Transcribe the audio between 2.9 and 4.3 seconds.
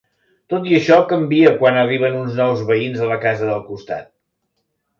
a la casa del costat.